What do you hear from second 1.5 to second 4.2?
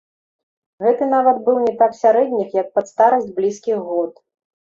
не так сярэдніх, як пад старасць блізкіх год.